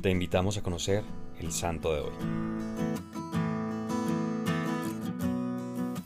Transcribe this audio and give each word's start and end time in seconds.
Te 0.00 0.10
invitamos 0.10 0.56
a 0.56 0.62
conocer 0.62 1.04
el 1.40 1.52
santo 1.52 1.92
de 1.92 2.00
hoy. 2.00 2.12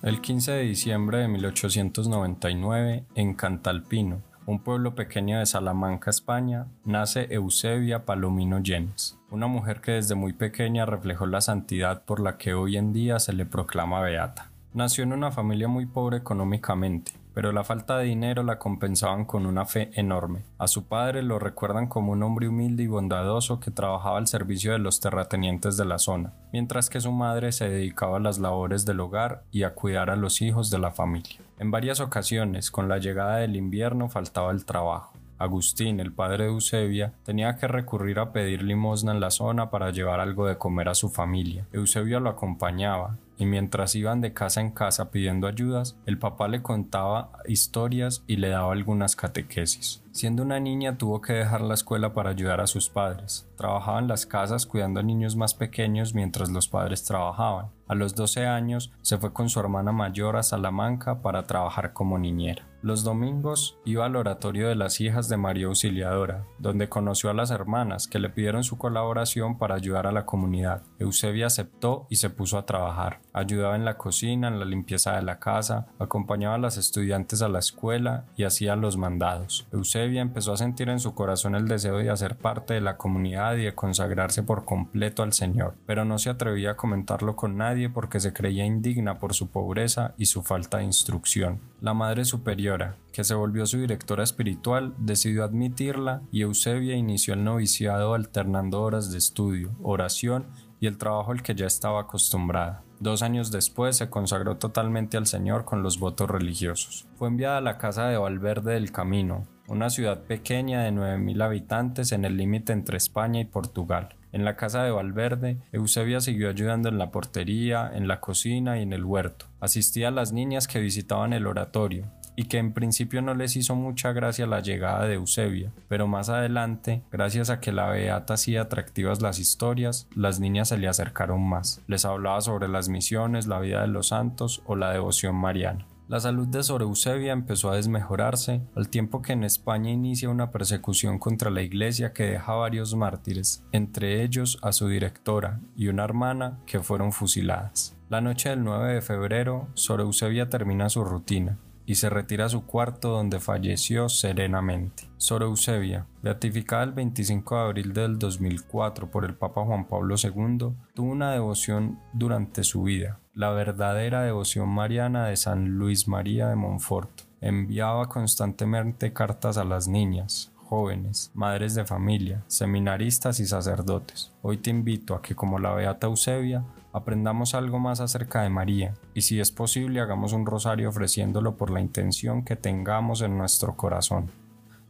El 0.02 0.20
15 0.20 0.50
de 0.50 0.62
diciembre 0.62 1.18
de 1.18 1.28
1899, 1.28 3.04
en 3.14 3.34
Cantalpino, 3.34 4.20
un 4.46 4.58
pueblo 4.58 4.96
pequeño 4.96 5.38
de 5.38 5.46
Salamanca, 5.46 6.10
España, 6.10 6.66
nace 6.84 7.28
Eusebia 7.30 8.04
Palomino 8.04 8.60
Jens, 8.64 9.16
una 9.30 9.46
mujer 9.46 9.80
que 9.80 9.92
desde 9.92 10.16
muy 10.16 10.32
pequeña 10.32 10.86
reflejó 10.86 11.26
la 11.26 11.40
santidad 11.40 12.04
por 12.04 12.18
la 12.18 12.36
que 12.36 12.52
hoy 12.52 12.76
en 12.76 12.92
día 12.92 13.20
se 13.20 13.32
le 13.32 13.46
proclama 13.46 14.00
beata. 14.00 14.50
Nació 14.72 15.04
en 15.04 15.12
una 15.12 15.30
familia 15.30 15.68
muy 15.68 15.86
pobre 15.86 16.16
económicamente, 16.16 17.12
pero 17.34 17.52
la 17.52 17.64
falta 17.64 17.98
de 17.98 18.06
dinero 18.06 18.42
la 18.42 18.58
compensaban 18.58 19.24
con 19.24 19.44
una 19.44 19.66
fe 19.66 19.90
enorme. 19.94 20.44
A 20.58 20.68
su 20.68 20.86
padre 20.86 21.22
lo 21.22 21.38
recuerdan 21.38 21.88
como 21.88 22.12
un 22.12 22.22
hombre 22.22 22.48
humilde 22.48 22.84
y 22.84 22.86
bondadoso 22.86 23.60
que 23.60 23.72
trabajaba 23.72 24.18
al 24.18 24.28
servicio 24.28 24.72
de 24.72 24.78
los 24.78 25.00
terratenientes 25.00 25.76
de 25.76 25.84
la 25.84 25.98
zona, 25.98 26.32
mientras 26.52 26.88
que 26.88 27.00
su 27.00 27.12
madre 27.12 27.52
se 27.52 27.68
dedicaba 27.68 28.18
a 28.18 28.20
las 28.20 28.38
labores 28.38 28.86
del 28.86 29.00
hogar 29.00 29.42
y 29.50 29.64
a 29.64 29.74
cuidar 29.74 30.10
a 30.10 30.16
los 30.16 30.40
hijos 30.40 30.70
de 30.70 30.78
la 30.78 30.92
familia. 30.92 31.40
En 31.58 31.70
varias 31.70 32.00
ocasiones, 32.00 32.70
con 32.70 32.88
la 32.88 32.98
llegada 32.98 33.38
del 33.38 33.56
invierno, 33.56 34.08
faltaba 34.08 34.52
el 34.52 34.64
trabajo. 34.64 35.12
Agustín, 35.36 35.98
el 35.98 36.12
padre 36.12 36.44
de 36.44 36.50
Eusebia, 36.50 37.12
tenía 37.24 37.56
que 37.56 37.66
recurrir 37.66 38.20
a 38.20 38.32
pedir 38.32 38.62
limosna 38.62 39.12
en 39.12 39.20
la 39.20 39.30
zona 39.30 39.68
para 39.68 39.90
llevar 39.90 40.20
algo 40.20 40.46
de 40.46 40.58
comer 40.58 40.88
a 40.88 40.94
su 40.94 41.10
familia. 41.10 41.66
Eusebia 41.72 42.20
lo 42.20 42.30
acompañaba, 42.30 43.16
y 43.38 43.46
mientras 43.46 43.94
iban 43.94 44.20
de 44.20 44.32
casa 44.32 44.60
en 44.60 44.70
casa 44.70 45.10
pidiendo 45.10 45.46
ayudas, 45.46 45.96
el 46.06 46.18
papá 46.18 46.48
le 46.48 46.62
contaba 46.62 47.32
historias 47.46 48.22
y 48.26 48.36
le 48.36 48.48
daba 48.48 48.72
algunas 48.72 49.16
catequesis. 49.16 50.03
Siendo 50.14 50.44
una 50.44 50.60
niña 50.60 50.96
tuvo 50.96 51.20
que 51.20 51.32
dejar 51.32 51.60
la 51.60 51.74
escuela 51.74 52.14
para 52.14 52.30
ayudar 52.30 52.60
a 52.60 52.68
sus 52.68 52.88
padres. 52.88 53.48
Trabajaba 53.56 53.98
en 53.98 54.06
las 54.06 54.26
casas 54.26 54.64
cuidando 54.64 55.00
a 55.00 55.02
niños 55.02 55.34
más 55.34 55.54
pequeños 55.54 56.14
mientras 56.14 56.50
los 56.50 56.68
padres 56.68 57.02
trabajaban. 57.02 57.70
A 57.88 57.96
los 57.96 58.14
12 58.14 58.46
años 58.46 58.92
se 59.02 59.18
fue 59.18 59.32
con 59.32 59.48
su 59.48 59.58
hermana 59.58 59.90
mayor 59.90 60.36
a 60.36 60.44
Salamanca 60.44 61.20
para 61.20 61.42
trabajar 61.42 61.92
como 61.92 62.16
niñera. 62.16 62.64
Los 62.80 63.02
domingos 63.02 63.78
iba 63.86 64.04
al 64.04 64.14
oratorio 64.14 64.68
de 64.68 64.74
las 64.74 65.00
hijas 65.00 65.30
de 65.30 65.38
María 65.38 65.66
Auxiliadora, 65.68 66.44
donde 66.58 66.90
conoció 66.90 67.30
a 67.30 67.34
las 67.34 67.50
hermanas 67.50 68.06
que 68.06 68.18
le 68.18 68.28
pidieron 68.28 68.62
su 68.62 68.76
colaboración 68.76 69.56
para 69.56 69.74
ayudar 69.74 70.06
a 70.06 70.12
la 70.12 70.26
comunidad. 70.26 70.82
Eusebia 70.98 71.46
aceptó 71.46 72.06
y 72.10 72.16
se 72.16 72.28
puso 72.28 72.58
a 72.58 72.66
trabajar. 72.66 73.20
Ayudaba 73.32 73.74
en 73.76 73.86
la 73.86 73.96
cocina, 73.96 74.48
en 74.48 74.58
la 74.58 74.66
limpieza 74.66 75.16
de 75.16 75.22
la 75.22 75.38
casa, 75.38 75.86
acompañaba 75.98 76.56
a 76.56 76.58
las 76.58 76.76
estudiantes 76.76 77.40
a 77.40 77.48
la 77.48 77.58
escuela 77.58 78.26
y 78.36 78.44
hacía 78.44 78.76
los 78.76 78.98
mandados. 78.98 79.66
Eusebia 79.72 80.03
empezó 80.04 80.52
a 80.52 80.56
sentir 80.56 80.88
en 80.88 81.00
su 81.00 81.14
corazón 81.14 81.54
el 81.54 81.68
deseo 81.68 81.98
de 81.98 82.10
hacer 82.10 82.36
parte 82.36 82.74
de 82.74 82.80
la 82.80 82.96
comunidad 82.96 83.56
y 83.56 83.64
de 83.64 83.74
consagrarse 83.74 84.42
por 84.42 84.64
completo 84.64 85.22
al 85.22 85.32
Señor, 85.32 85.74
pero 85.86 86.04
no 86.04 86.18
se 86.18 86.30
atrevía 86.30 86.72
a 86.72 86.76
comentarlo 86.76 87.36
con 87.36 87.56
nadie 87.56 87.88
porque 87.88 88.20
se 88.20 88.32
creía 88.32 88.64
indigna 88.64 89.18
por 89.18 89.34
su 89.34 89.48
pobreza 89.48 90.14
y 90.18 90.26
su 90.26 90.42
falta 90.42 90.78
de 90.78 90.84
instrucción. 90.84 91.60
La 91.80 91.94
Madre 91.94 92.24
Superiora, 92.24 92.96
que 93.12 93.24
se 93.24 93.34
volvió 93.34 93.66
su 93.66 93.78
directora 93.78 94.24
espiritual, 94.24 94.94
decidió 94.98 95.44
admitirla 95.44 96.22
y 96.32 96.42
Eusebia 96.42 96.96
inició 96.96 97.34
el 97.34 97.44
noviciado 97.44 98.14
alternando 98.14 98.82
horas 98.82 99.10
de 99.10 99.18
estudio, 99.18 99.70
oración 99.82 100.46
y 100.80 100.86
el 100.86 100.98
trabajo 100.98 101.32
al 101.32 101.42
que 101.42 101.54
ya 101.54 101.66
estaba 101.66 102.00
acostumbrada. 102.00 102.82
Dos 103.04 103.20
años 103.20 103.50
después 103.50 103.98
se 103.98 104.08
consagró 104.08 104.56
totalmente 104.56 105.18
al 105.18 105.26
Señor 105.26 105.66
con 105.66 105.82
los 105.82 105.98
votos 105.98 106.30
religiosos. 106.30 107.06
Fue 107.16 107.28
enviada 107.28 107.58
a 107.58 107.60
la 107.60 107.76
casa 107.76 108.06
de 108.06 108.16
Valverde 108.16 108.72
del 108.72 108.92
Camino, 108.92 109.46
una 109.68 109.90
ciudad 109.90 110.22
pequeña 110.22 110.82
de 110.82 110.90
9.000 110.90 111.44
habitantes 111.44 112.12
en 112.12 112.24
el 112.24 112.38
límite 112.38 112.72
entre 112.72 112.96
España 112.96 113.40
y 113.40 113.44
Portugal. 113.44 114.16
En 114.32 114.46
la 114.46 114.56
casa 114.56 114.84
de 114.84 114.90
Valverde, 114.90 115.58
Eusebia 115.70 116.22
siguió 116.22 116.48
ayudando 116.48 116.88
en 116.88 116.96
la 116.96 117.10
portería, 117.10 117.90
en 117.94 118.08
la 118.08 118.20
cocina 118.20 118.78
y 118.78 118.82
en 118.84 118.94
el 118.94 119.04
huerto. 119.04 119.48
Asistía 119.60 120.08
a 120.08 120.10
las 120.10 120.32
niñas 120.32 120.66
que 120.66 120.80
visitaban 120.80 121.34
el 121.34 121.46
oratorio, 121.46 122.06
y 122.36 122.44
que 122.44 122.58
en 122.58 122.72
principio 122.72 123.22
no 123.22 123.34
les 123.34 123.56
hizo 123.56 123.74
mucha 123.74 124.12
gracia 124.12 124.46
la 124.46 124.60
llegada 124.60 125.06
de 125.06 125.14
Eusebia, 125.14 125.72
pero 125.88 126.06
más 126.06 126.28
adelante, 126.28 127.02
gracias 127.10 127.50
a 127.50 127.60
que 127.60 127.72
la 127.72 127.88
beata 127.88 128.34
hacía 128.34 128.62
atractivas 128.62 129.22
las 129.22 129.38
historias, 129.38 130.08
las 130.14 130.40
niñas 130.40 130.68
se 130.68 130.78
le 130.78 130.88
acercaron 130.88 131.42
más. 131.42 131.82
Les 131.86 132.04
hablaba 132.04 132.40
sobre 132.40 132.68
las 132.68 132.88
misiones, 132.88 133.46
la 133.46 133.60
vida 133.60 133.82
de 133.82 133.88
los 133.88 134.08
santos 134.08 134.62
o 134.66 134.76
la 134.76 134.90
devoción 134.90 135.36
mariana. 135.36 135.86
La 136.06 136.20
salud 136.20 136.46
de 136.46 136.62
Sor 136.62 136.82
Eusebia 136.82 137.32
empezó 137.32 137.70
a 137.70 137.76
desmejorarse, 137.76 138.60
al 138.74 138.90
tiempo 138.90 139.22
que 139.22 139.32
en 139.32 139.42
España 139.42 139.90
inicia 139.90 140.28
una 140.28 140.50
persecución 140.50 141.18
contra 141.18 141.50
la 141.50 141.62
iglesia 141.62 142.12
que 142.12 142.24
deja 142.24 142.52
varios 142.52 142.94
mártires, 142.94 143.64
entre 143.72 144.22
ellos 144.22 144.58
a 144.60 144.72
su 144.72 144.86
directora 144.88 145.60
y 145.74 145.88
una 145.88 146.04
hermana 146.04 146.58
que 146.66 146.80
fueron 146.80 147.10
fusiladas. 147.10 147.96
La 148.10 148.20
noche 148.20 148.50
del 148.50 148.64
9 148.64 148.92
de 148.92 149.00
febrero, 149.00 149.68
Sor 149.72 150.02
Eusebia 150.02 150.50
termina 150.50 150.90
su 150.90 151.04
rutina, 151.04 151.56
y 151.86 151.96
se 151.96 152.10
retira 152.10 152.46
a 152.46 152.48
su 152.48 152.64
cuarto 152.66 153.10
donde 153.10 153.40
falleció 153.40 154.08
serenamente. 154.08 155.08
Sor 155.16 155.42
Eusebia, 155.42 156.06
beatificada 156.22 156.84
el 156.84 156.92
25 156.92 157.54
de 157.54 157.60
abril 157.62 157.92
del 157.92 158.18
2004 158.18 159.10
por 159.10 159.24
el 159.24 159.34
Papa 159.34 159.64
Juan 159.64 159.86
Pablo 159.86 160.16
II, 160.22 160.74
tuvo 160.94 161.10
una 161.10 161.32
devoción 161.32 162.00
durante 162.12 162.64
su 162.64 162.82
vida, 162.82 163.20
la 163.34 163.50
verdadera 163.50 164.22
devoción 164.22 164.68
mariana 164.68 165.26
de 165.26 165.36
San 165.36 165.78
Luis 165.78 166.08
María 166.08 166.48
de 166.48 166.56
Montfort. 166.56 167.22
Enviaba 167.40 168.08
constantemente 168.08 169.12
cartas 169.12 169.58
a 169.58 169.64
las 169.64 169.86
niñas, 169.86 170.53
jóvenes, 170.64 171.30
madres 171.34 171.74
de 171.74 171.84
familia, 171.84 172.42
seminaristas 172.46 173.38
y 173.40 173.46
sacerdotes. 173.46 174.32
Hoy 174.42 174.56
te 174.56 174.70
invito 174.70 175.14
a 175.14 175.22
que 175.22 175.34
como 175.34 175.58
la 175.58 175.72
Beata 175.74 176.06
Eusebia 176.06 176.64
aprendamos 176.92 177.54
algo 177.54 177.78
más 177.78 178.00
acerca 178.00 178.42
de 178.42 178.48
María 178.48 178.94
y 179.14 179.22
si 179.22 179.40
es 179.40 179.50
posible 179.52 180.00
hagamos 180.00 180.32
un 180.32 180.46
rosario 180.46 180.88
ofreciéndolo 180.88 181.56
por 181.56 181.70
la 181.70 181.80
intención 181.80 182.44
que 182.44 182.56
tengamos 182.56 183.20
en 183.20 183.38
nuestro 183.38 183.76
corazón. 183.76 184.30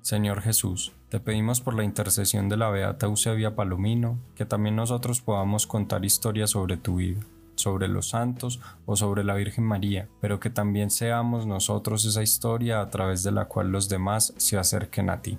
Señor 0.00 0.42
Jesús, 0.42 0.92
te 1.08 1.18
pedimos 1.18 1.60
por 1.60 1.74
la 1.74 1.84
intercesión 1.84 2.48
de 2.48 2.56
la 2.56 2.70
Beata 2.70 3.06
Eusebia 3.06 3.54
Palomino 3.54 4.18
que 4.34 4.44
también 4.44 4.76
nosotros 4.76 5.20
podamos 5.20 5.66
contar 5.66 6.04
historias 6.04 6.50
sobre 6.50 6.76
tu 6.76 6.96
vida 6.96 7.20
sobre 7.56 7.88
los 7.88 8.10
santos 8.10 8.60
o 8.86 8.96
sobre 8.96 9.24
la 9.24 9.34
Virgen 9.34 9.64
María, 9.64 10.08
pero 10.20 10.41
que 10.41 10.50
también 10.50 10.91
seamos 10.91 11.46
nosotros 11.46 12.04
esa 12.04 12.22
historia 12.22 12.80
a 12.80 12.91
través 12.91 13.22
de 13.22 13.32
la 13.32 13.46
cual 13.46 13.70
los 13.70 13.88
demás 13.88 14.34
se 14.36 14.58
acerquen 14.58 15.10
a 15.10 15.22
ti. 15.22 15.38